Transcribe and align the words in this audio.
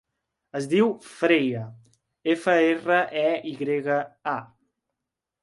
Es 0.59 0.67
diu 0.69 0.87
Freya: 1.09 1.61
efa, 2.33 2.57
erra, 2.71 2.99
e, 3.25 3.27
i 3.53 3.53
grega, 3.61 4.01
a. 4.35 4.37